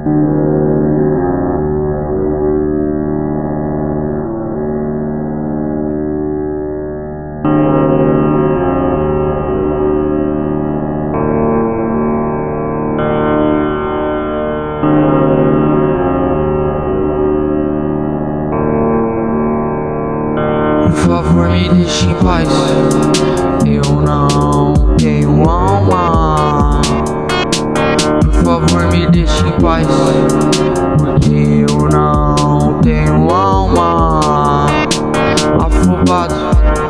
Por 0.00 0.12
favor, 20.92 21.50
me 21.50 21.68
deixe 21.68 22.06
em 22.06 22.14
paz. 22.14 23.39
Paz. 29.60 29.86
Porque 30.98 31.66
eu 31.68 31.88
não 31.88 32.80
tenho 32.80 33.30
alma. 33.30 34.66
Afobado, 35.60 36.34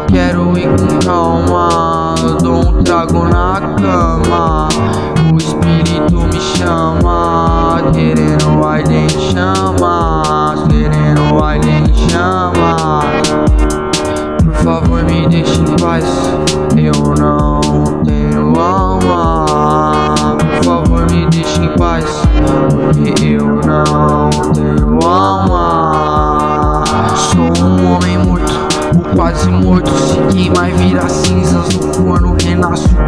quero 0.09 0.57
ir 0.57 0.69
com 0.69 0.99
calma. 1.05 2.15
Dou 2.43 2.69
um 2.69 2.83
trago 2.83 3.25
na 3.25 3.61
cama. 3.77 4.69
O 5.33 5.37
espírito 5.37 6.17
me 6.17 6.41
chama. 6.41 7.83
Querendo 7.93 8.65
arder 8.65 9.05
em 9.05 9.09
chamas. 9.09 10.61
Querendo 10.69 11.43
arder 11.43 11.83
em 11.83 12.11
chamas. 12.11 13.05
Por 14.45 14.55
favor, 14.55 15.03
me 15.05 15.29
deixe 15.29 15.61
em 15.61 15.77
paz. 15.77 16.05
Eu 16.77 17.15
não 17.19 17.30
quase 29.15 29.51
morto. 29.51 29.91
Se 29.91 30.17
queima 30.33 30.69
e 30.69 30.73
vira 30.73 31.09
cinzas 31.09 31.69
no 31.75 31.95
forno, 31.95 32.37
renasço 32.43 32.89
com 32.95 33.00